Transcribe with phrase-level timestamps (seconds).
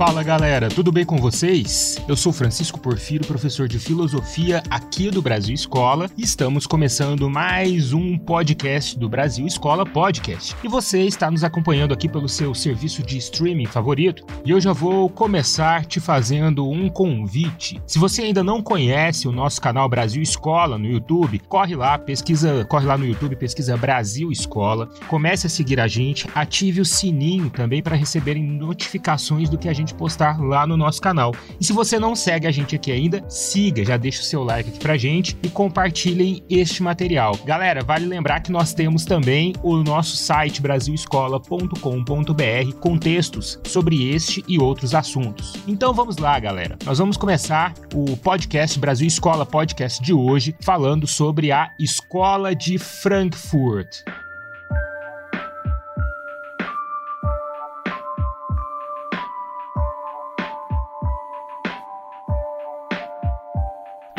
[0.00, 2.02] Fala galera, tudo bem com vocês?
[2.08, 7.92] Eu sou Francisco Porfiro, professor de filosofia aqui do Brasil Escola, e estamos começando mais
[7.92, 10.56] um podcast do Brasil Escola Podcast.
[10.64, 14.72] E você está nos acompanhando aqui pelo seu serviço de streaming favorito, e eu já
[14.72, 17.78] vou começar te fazendo um convite.
[17.86, 22.64] Se você ainda não conhece o nosso canal Brasil Escola no YouTube, corre lá, pesquisa,
[22.64, 27.50] corre lá no YouTube, pesquisa Brasil Escola, comece a seguir a gente, ative o sininho
[27.50, 31.34] também para receberem notificações do que a gente postar lá no nosso canal.
[31.60, 34.70] E se você não segue a gente aqui ainda, siga, já deixa o seu like
[34.70, 37.38] aqui pra gente e compartilhem este material.
[37.44, 44.42] Galera, vale lembrar que nós temos também o nosso site brasilescola.com.br com textos sobre este
[44.48, 45.52] e outros assuntos.
[45.68, 46.78] Então vamos lá, galera.
[46.86, 52.78] Nós vamos começar o podcast Brasil Escola Podcast de hoje falando sobre a Escola de
[52.78, 54.02] Frankfurt.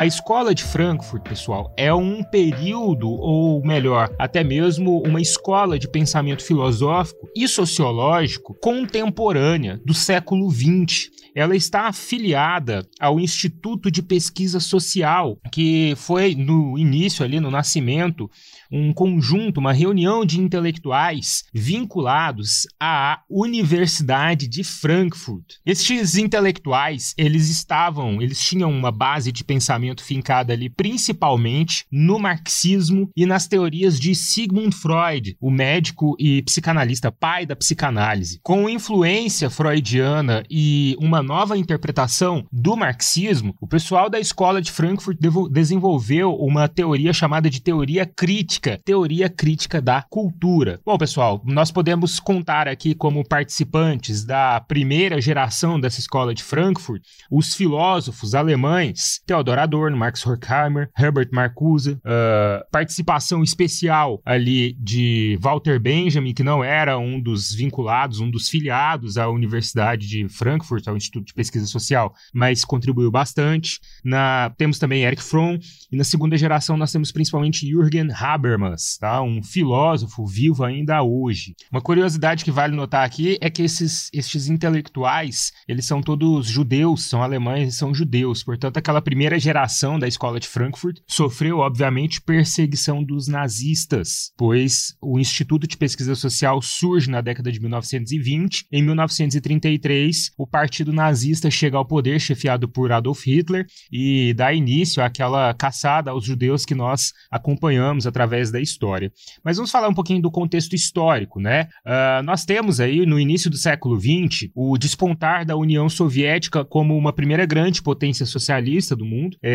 [0.02, 5.88] A escola de Frankfurt, pessoal, é um período, ou melhor, até mesmo uma escola de
[5.88, 11.08] pensamento filosófico e sociológico contemporânea do século XX.
[11.36, 18.28] Ela está afiliada ao Instituto de Pesquisa Social, que foi no início ali, no nascimento,
[18.72, 25.56] um conjunto, uma reunião de intelectuais vinculados à Universidade de Frankfurt.
[25.64, 33.10] Estes intelectuais, eles estavam, eles tinham uma base de pensamento fincada ali principalmente no marxismo
[33.16, 38.38] e nas teorias de Sigmund Freud, o médico e psicanalista pai da psicanálise.
[38.42, 45.18] Com influência freudiana e uma nova interpretação do marxismo, o pessoal da escola de Frankfurt
[45.50, 50.80] desenvolveu uma teoria chamada de teoria crítica crítica, teoria crítica da cultura.
[50.84, 57.02] Bom, pessoal, nós podemos contar aqui como participantes da primeira geração dessa escola de Frankfurt
[57.30, 65.80] os filósofos alemães Theodor Adorno, Max Horkheimer, Herbert Marcuse, uh, participação especial ali de Walter
[65.80, 70.96] Benjamin, que não era um dos vinculados, um dos filiados à Universidade de Frankfurt, ao
[70.96, 73.80] Instituto de Pesquisa Social, mas contribuiu bastante.
[74.04, 75.58] Na, temos também Eric Fromm,
[75.90, 79.22] e na segunda geração nós temos principalmente Jürgen Haber, Habermas, tá?
[79.22, 81.54] um filósofo vivo ainda hoje.
[81.70, 87.06] Uma curiosidade que vale notar aqui é que esses, estes intelectuais, eles são todos judeus,
[87.06, 88.42] são alemães e são judeus.
[88.42, 95.18] Portanto, aquela primeira geração da escola de Frankfurt sofreu, obviamente, perseguição dos nazistas, pois o
[95.18, 98.66] Instituto de Pesquisa Social surge na década de 1920.
[98.72, 105.02] Em 1933, o Partido Nazista chega ao poder, chefiado por Adolf Hitler, e dá início
[105.02, 109.12] àquela caçada aos judeus que nós acompanhamos através através da história.
[109.44, 111.68] Mas vamos falar um pouquinho do contexto histórico, né?
[111.86, 116.96] Uh, nós temos aí, no início do século XX, o despontar da União Soviética como
[116.96, 119.36] uma primeira grande potência socialista do mundo.
[119.42, 119.51] É,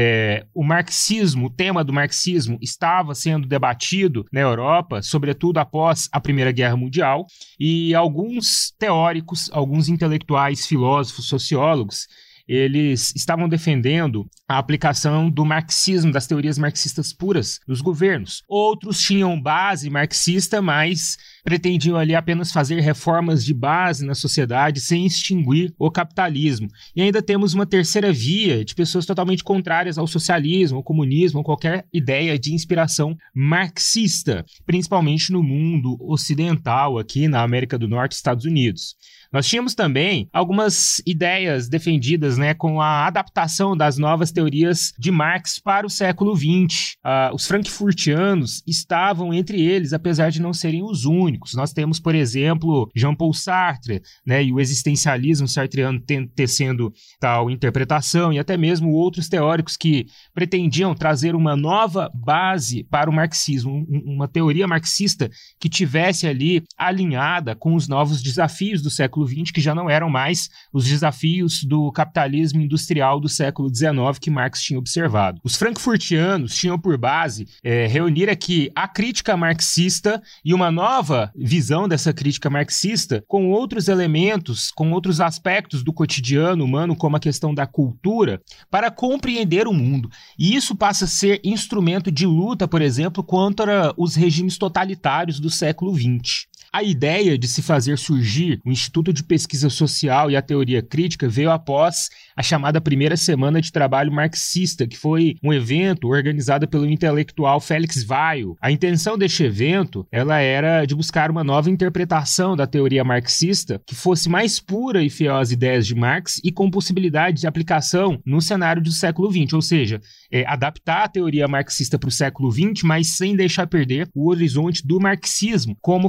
[0.53, 6.51] o marxismo, o tema do marxismo, estava sendo debatido na Europa, sobretudo após a Primeira
[6.51, 7.25] Guerra Mundial,
[7.59, 12.07] e alguns teóricos, alguns intelectuais, filósofos, sociólogos,
[12.47, 18.41] eles estavam defendendo a aplicação do marxismo, das teorias marxistas puras nos governos.
[18.47, 25.05] Outros tinham base marxista, mas pretendiam ali apenas fazer reformas de base na sociedade sem
[25.05, 26.67] extinguir o capitalismo.
[26.93, 31.45] E ainda temos uma terceira via de pessoas totalmente contrárias ao socialismo, ao comunismo, ou
[31.45, 38.43] qualquer ideia de inspiração marxista, principalmente no mundo ocidental, aqui na América do Norte, Estados
[38.43, 38.97] Unidos.
[39.31, 45.59] Nós tínhamos também algumas ideias defendidas né, com a adaptação das novas teorias de Marx
[45.59, 46.95] para o século XX.
[47.05, 51.36] Uh, os frankfurtianos estavam entre eles, apesar de não serem os únicos.
[51.53, 56.01] Nós temos, por exemplo, Jean-Paul Sartre né, e o existencialismo sartreano
[56.35, 63.09] tecendo tal interpretação, e até mesmo outros teóricos que pretendiam trazer uma nova base para
[63.09, 69.07] o marxismo, uma teoria marxista que tivesse ali alinhada com os novos desafios do século
[69.07, 74.19] século XX, que já não eram mais os desafios do capitalismo industrial do século XIX
[74.19, 75.39] que Marx tinha observado.
[75.44, 81.88] Os frankfurtianos tinham por base é, reunir aqui a crítica marxista e uma nova visão
[81.88, 87.53] dessa crítica marxista com outros elementos, com outros aspectos do cotidiano humano, como a questão
[87.53, 90.09] da cultura, para compreender o mundo.
[90.38, 95.50] E isso passa a ser instrumento de luta, por exemplo, contra os regimes totalitários do
[95.50, 96.47] século XX.
[96.77, 101.27] A ideia de se fazer surgir o Instituto de Pesquisa Social e a Teoria Crítica
[101.27, 106.85] veio após a chamada Primeira Semana de Trabalho Marxista, que foi um evento organizado pelo
[106.85, 108.56] intelectual Félix Weil.
[108.62, 113.95] A intenção deste evento, ela era de buscar uma nova interpretação da teoria marxista que
[113.95, 118.39] fosse mais pura e fiel às ideias de Marx e com possibilidade de aplicação no
[118.39, 120.00] cenário do século XX, ou seja,
[120.31, 124.85] é, adaptar a teoria marxista para o século XX, mas sem deixar perder o horizonte
[124.85, 126.07] do marxismo, como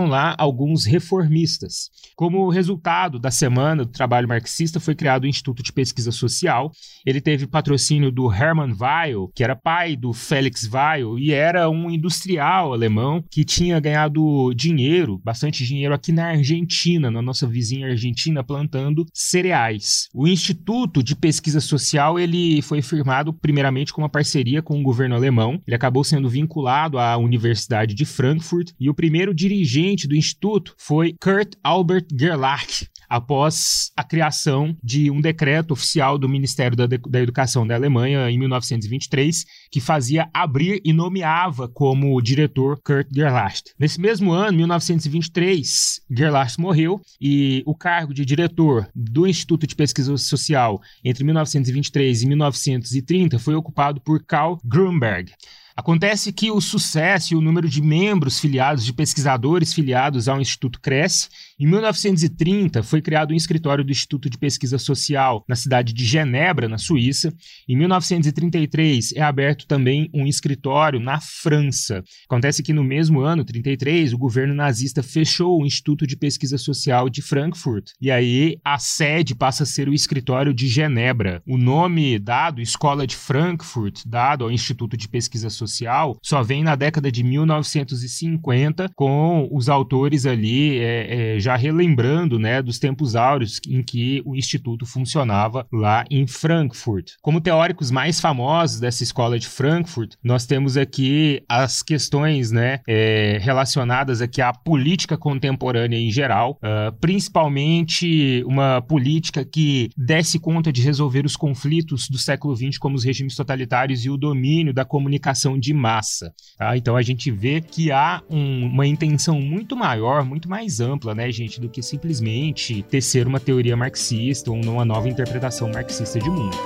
[0.00, 1.90] faziam lá alguns reformistas.
[2.16, 6.70] Como resultado da semana do trabalho marxista, foi criado o Instituto Instituto de Pesquisa Social.
[7.04, 11.90] Ele teve patrocínio do Hermann Weil, que era pai do Felix Weil e era um
[11.90, 18.44] industrial alemão que tinha ganhado dinheiro, bastante dinheiro aqui na Argentina, na nossa vizinha Argentina,
[18.44, 20.08] plantando cereais.
[20.14, 25.14] O Instituto de Pesquisa Social ele foi firmado primeiramente com uma parceria com o governo
[25.14, 25.60] alemão.
[25.66, 31.14] Ele acabou sendo vinculado à Universidade de Frankfurt e o primeiro dirigente do instituto foi
[31.20, 37.66] Kurt Albert Gerlach após a criação de um decreto oficial do Ministério da, da Educação
[37.66, 43.62] da Alemanha em 1923, que fazia abrir e nomeava como diretor Kurt Gerlach.
[43.76, 50.16] Nesse mesmo ano, 1923, Gerlach morreu e o cargo de diretor do Instituto de Pesquisa
[50.16, 55.32] Social entre 1923 e 1930 foi ocupado por Karl Grunberg.
[55.80, 60.78] Acontece que o sucesso e o número de membros filiados, de pesquisadores filiados ao Instituto
[60.78, 61.30] cresce.
[61.60, 66.70] Em 1930, foi criado um escritório do Instituto de Pesquisa Social na cidade de Genebra,
[66.70, 67.30] na Suíça.
[67.68, 72.02] Em 1933, é aberto também um escritório na França.
[72.24, 77.10] Acontece que no mesmo ano, 33, o governo nazista fechou o Instituto de Pesquisa Social
[77.10, 77.90] de Frankfurt.
[78.00, 81.42] E aí a sede passa a ser o escritório de Genebra.
[81.46, 86.74] O nome dado, Escola de Frankfurt, dado ao Instituto de Pesquisa Social, só vem na
[86.74, 93.60] década de 1950, com os autores ali é, é, já relembrando né, dos tempos áureos
[93.68, 97.12] em que o Instituto funcionava lá em Frankfurt.
[97.22, 103.38] Como teóricos mais famosos dessa escola de Frankfurt, nós temos aqui as questões né, é,
[103.40, 110.82] relacionadas aqui à política contemporânea em geral, uh, principalmente uma política que desse conta de
[110.82, 115.58] resolver os conflitos do século XX, como os regimes totalitários e o domínio da comunicação
[115.58, 116.32] de massa.
[116.58, 116.76] Tá?
[116.76, 121.30] Então a gente vê que há um, uma intenção muito maior, muito mais ampla, né,
[121.40, 126.56] gente, do que simplesmente tecer uma teoria marxista ou uma nova interpretação marxista de mundo.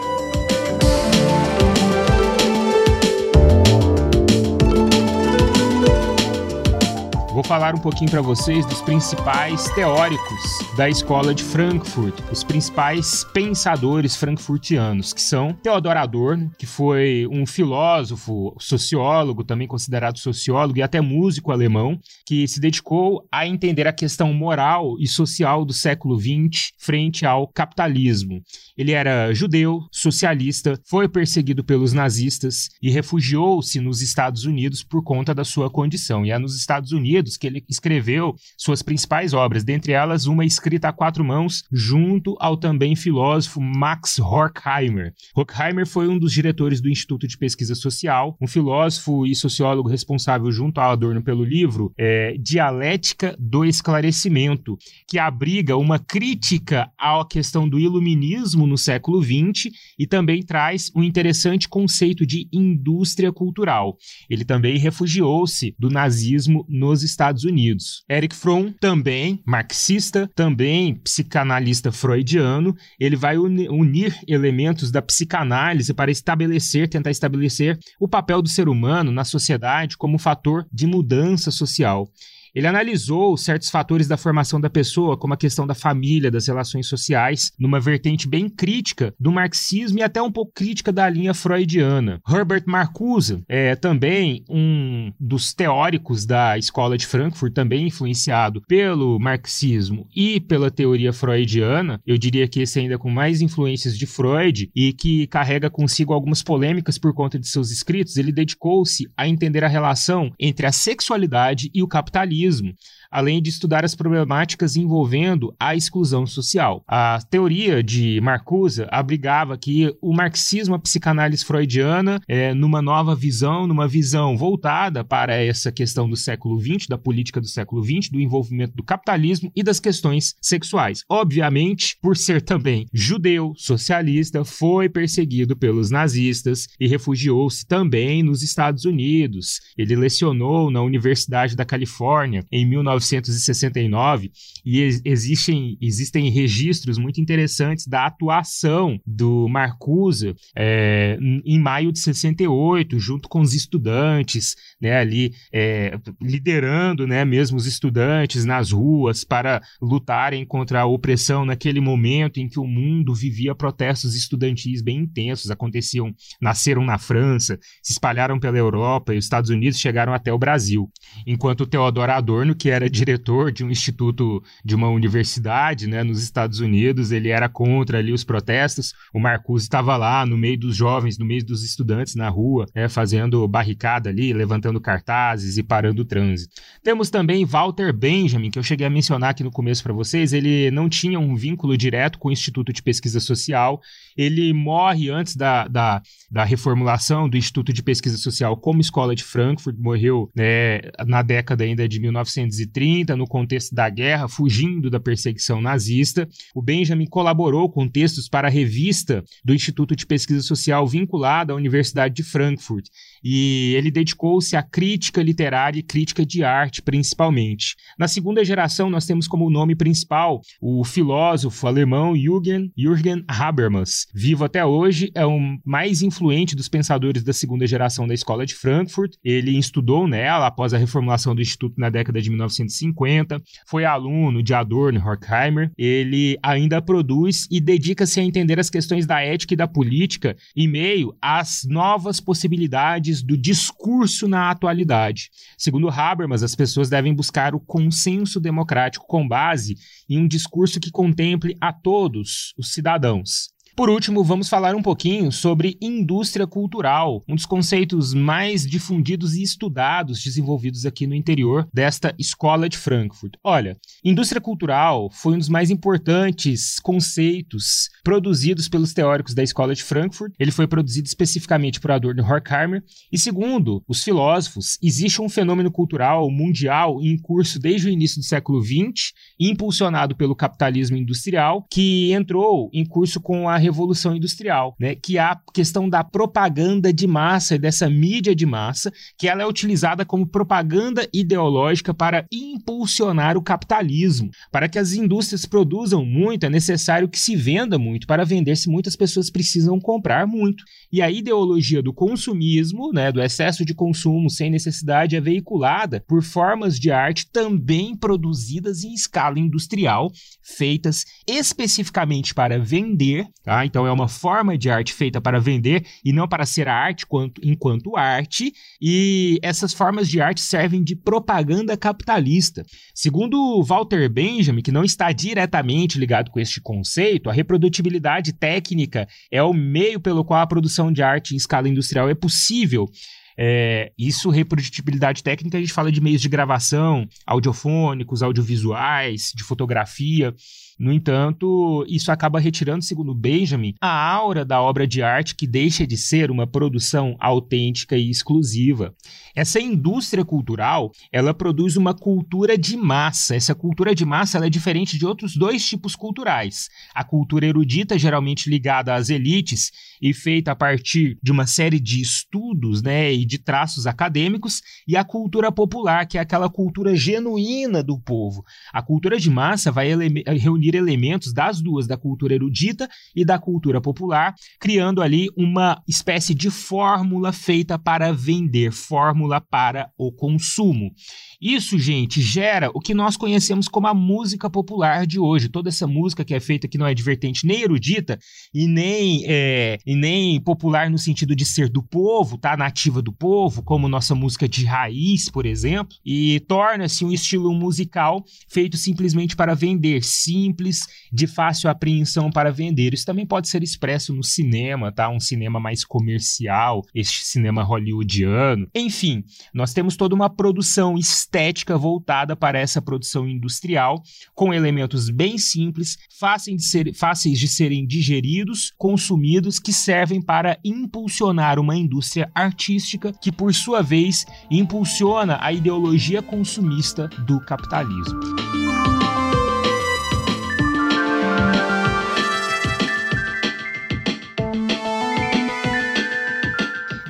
[7.44, 10.40] Vou falar um pouquinho para vocês dos principais teóricos
[10.78, 17.44] da escola de Frankfurt, os principais pensadores frankfurtianos, que são Theodor Adorno, que foi um
[17.44, 23.92] filósofo, sociólogo, também considerado sociólogo e até músico alemão, que se dedicou a entender a
[23.92, 28.40] questão moral e social do século XX frente ao capitalismo.
[28.74, 35.34] Ele era judeu, socialista, foi perseguido pelos nazistas e refugiou-se nos Estados Unidos por conta
[35.34, 36.24] da sua condição.
[36.24, 40.88] E é nos Estados Unidos que ele escreveu suas principais obras, dentre elas uma escrita
[40.88, 45.12] a quatro mãos, junto ao também filósofo Max Horkheimer.
[45.34, 50.50] Horkheimer foi um dos diretores do Instituto de Pesquisa Social, um filósofo e sociólogo responsável
[50.50, 54.76] junto a Adorno pelo livro é, Dialética do Esclarecimento,
[55.08, 61.02] que abriga uma crítica à questão do iluminismo no século XX e também traz um
[61.02, 63.96] interessante conceito de indústria cultural.
[64.28, 68.04] Ele também refugiou-se do nazismo nos Estados Unidos.
[68.10, 76.88] Eric Fromm, também marxista, também psicanalista freudiano, ele vai unir elementos da psicanálise para estabelecer,
[76.88, 82.08] tentar estabelecer o papel do ser humano na sociedade como fator de mudança social.
[82.54, 86.86] Ele analisou certos fatores da formação da pessoa, como a questão da família, das relações
[86.86, 92.20] sociais, numa vertente bem crítica do marxismo e até um pouco crítica da linha freudiana.
[92.28, 100.06] Herbert Marcuse é também um dos teóricos da escola de Frankfurt, também influenciado pelo marxismo
[100.14, 102.00] e pela teoria freudiana.
[102.06, 106.42] Eu diria que esse ainda com mais influências de Freud e que carrega consigo algumas
[106.42, 108.16] polêmicas por conta de seus escritos.
[108.16, 112.72] Ele dedicou-se a entender a relação entre a sexualidade e o capitalismo racismo
[113.14, 116.82] além de estudar as problemáticas envolvendo a exclusão social.
[116.88, 123.68] A teoria de Marcuse abrigava que o marxismo, a psicanálise freudiana, é, numa nova visão,
[123.68, 128.20] numa visão voltada para essa questão do século XX, da política do século XX, do
[128.20, 131.04] envolvimento do capitalismo e das questões sexuais.
[131.08, 138.84] Obviamente, por ser também judeu, socialista, foi perseguido pelos nazistas e refugiou-se também nos Estados
[138.84, 139.60] Unidos.
[139.78, 142.66] Ele lecionou na Universidade da Califórnia em
[143.12, 144.30] 1969
[144.64, 152.98] e existem, existem registros muito interessantes da atuação do Marcuse é, em maio de 68,
[152.98, 159.60] junto com os estudantes, né, ali é, liderando né, mesmo os estudantes nas ruas para
[159.80, 165.50] lutarem contra a opressão naquele momento em que o mundo vivia protestos estudantis bem intensos,
[165.50, 170.38] aconteciam, nasceram na França, se espalharam pela Europa e os Estados Unidos chegaram até o
[170.38, 170.90] Brasil.
[171.26, 176.60] Enquanto Theodor Adorno, que era diretor de um instituto de uma universidade né, nos Estados
[176.60, 181.18] Unidos, ele era contra ali os protestos, o Marcuse estava lá no meio dos jovens,
[181.18, 186.04] no meio dos estudantes na rua, né, fazendo barricada ali, levantando cartazes e parando o
[186.04, 186.54] trânsito.
[186.82, 190.70] Temos também Walter Benjamin, que eu cheguei a mencionar aqui no começo para vocês, ele
[190.70, 193.80] não tinha um vínculo direto com o Instituto de Pesquisa Social,
[194.16, 199.24] ele morre antes da, da, da reformulação do Instituto de Pesquisa Social como escola de
[199.24, 202.73] Frankfurt, morreu né, na década ainda de 1930,
[203.16, 206.28] no contexto da guerra, fugindo da perseguição nazista.
[206.54, 211.56] O Benjamin colaborou com textos para a revista do Instituto de Pesquisa Social vinculada à
[211.56, 212.86] Universidade de Frankfurt
[213.24, 217.74] e ele dedicou-se à crítica literária e crítica de arte, principalmente.
[217.98, 224.06] Na segunda geração, nós temos como nome principal o filósofo alemão Jürgen, Jürgen Habermas.
[224.14, 228.54] Vivo até hoje, é o mais influente dos pensadores da segunda geração da escola de
[228.54, 229.14] Frankfurt.
[229.24, 232.30] Ele estudou nela após a reformulação do Instituto na década de
[232.64, 235.70] 1950, foi aluno de Adorno e Horkheimer.
[235.76, 240.68] Ele ainda produz e dedica-se a entender as questões da ética e da política em
[240.68, 245.30] meio às novas possibilidades do discurso na atualidade.
[245.56, 249.76] Segundo Habermas, as pessoas devem buscar o consenso democrático com base
[250.08, 253.53] em um discurso que contemple a todos os cidadãos.
[253.76, 259.42] Por último, vamos falar um pouquinho sobre indústria cultural, um dos conceitos mais difundidos e
[259.42, 263.34] estudados desenvolvidos aqui no interior desta escola de Frankfurt.
[263.42, 269.82] Olha, indústria cultural foi um dos mais importantes conceitos produzidos pelos teóricos da escola de
[269.82, 270.32] Frankfurt.
[270.38, 272.80] Ele foi produzido especificamente por Adorno e Horkheimer.
[273.10, 278.24] E segundo os filósofos, existe um fenômeno cultural mundial em curso desde o início do
[278.24, 284.94] século XX, impulsionado pelo capitalismo industrial, que entrou em curso com a Revolução Industrial, né?
[284.94, 289.42] Que é a questão da propaganda de massa e dessa mídia de massa, que ela
[289.42, 294.30] é utilizada como propaganda ideológica para impulsionar o capitalismo.
[294.52, 298.06] Para que as indústrias produzam muito, é necessário que se venda muito.
[298.06, 300.64] Para vender-se, muitas pessoas precisam comprar muito.
[300.92, 306.22] E a ideologia do consumismo, né, do excesso de consumo sem necessidade, é veiculada por
[306.22, 310.10] formas de arte também produzidas em escala industrial,
[310.42, 313.53] feitas especificamente para vender, tá?
[313.54, 313.64] Tá?
[313.64, 317.06] Então é uma forma de arte feita para vender e não para ser a arte
[317.06, 322.66] quanto, enquanto arte, e essas formas de arte servem de propaganda capitalista.
[322.92, 329.40] Segundo Walter Benjamin, que não está diretamente ligado com este conceito, a reprodutibilidade técnica é
[329.40, 332.90] o meio pelo qual a produção de arte em escala industrial é possível.
[333.36, 340.34] É, isso, reprodutibilidade técnica, a gente fala de meios de gravação, audiofônicos, audiovisuais, de fotografia.
[340.78, 345.86] No entanto, isso acaba retirando, segundo Benjamin, a aura da obra de arte que deixa
[345.86, 348.92] de ser uma produção autêntica e exclusiva.
[349.36, 353.36] Essa indústria cultural, ela produz uma cultura de massa.
[353.36, 356.68] Essa cultura de massa é diferente de outros dois tipos culturais.
[356.94, 359.70] A cultura erudita, geralmente ligada às elites
[360.02, 365.04] e feita a partir de uma série de estudos né, de traços acadêmicos, e a
[365.04, 368.44] cultura popular, que é aquela cultura genuína do povo.
[368.72, 373.38] A cultura de massa vai reunir reunir elementos das duas, da cultura erudita e da
[373.38, 380.92] cultura popular, criando ali uma espécie de fórmula feita para vender, fórmula para o consumo.
[381.40, 385.48] Isso, gente, gera o que nós conhecemos como a música popular de hoje.
[385.48, 388.18] Toda essa música que é feita que não é divertente nem erudita
[388.52, 392.56] e nem, é, e nem popular no sentido de ser do povo, tá?
[392.56, 398.24] Nativa do povo, como nossa música de raiz, por exemplo, e torna-se um estilo musical
[398.48, 400.80] feito simplesmente para vender, simples,
[401.12, 402.94] de fácil apreensão para vender.
[402.94, 405.08] Isso também pode ser expresso no cinema, tá?
[405.08, 408.68] Um cinema mais comercial, este cinema hollywoodiano.
[408.74, 414.02] Enfim, nós temos toda uma produção estética voltada para essa produção industrial,
[414.34, 420.58] com elementos bem simples, fáceis de, ser, fáceis de serem digeridos, consumidos, que servem para
[420.64, 428.63] impulsionar uma indústria artística que, por sua vez, impulsiona a ideologia consumista do capitalismo.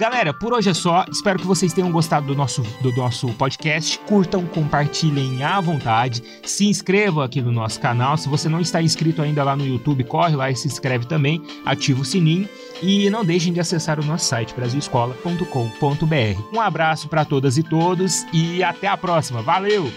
[0.05, 1.07] Galera, por hoje é só.
[1.11, 3.99] Espero que vocês tenham gostado do nosso, do nosso podcast.
[4.01, 6.23] Curtam, compartilhem à vontade.
[6.45, 8.19] Se inscrevam aqui no nosso canal.
[8.19, 11.43] Se você não está inscrito ainda lá no YouTube, corre lá e se inscreve também.
[11.65, 12.47] Ativa o sininho.
[12.83, 16.43] E não deixem de acessar o nosso site brasilescola.com.br.
[16.53, 19.41] Um abraço para todas e todos e até a próxima.
[19.41, 19.91] Valeu!